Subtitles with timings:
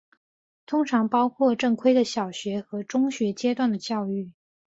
[0.65, 4.31] 通常包括正规的小学和中学阶段的教育。